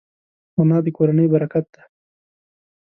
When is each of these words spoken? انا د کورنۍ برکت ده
انا 0.59 0.77
د 0.85 0.87
کورنۍ 0.97 1.27
برکت 1.33 1.65
ده 1.73 1.81